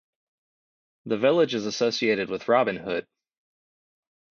The 1.05 1.19
village 1.19 1.53
is 1.53 1.67
associated 1.67 2.27
with 2.27 2.47
Robin 2.47 2.77
Hood. 2.77 3.05